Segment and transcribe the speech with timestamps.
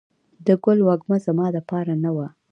[0.45, 2.27] د ګل وږمه زما دپار نه وه